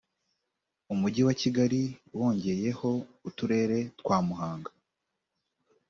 [0.93, 1.81] umujyi wa kigali
[2.17, 2.89] wongeyeho
[3.29, 4.71] uturere twa muhanga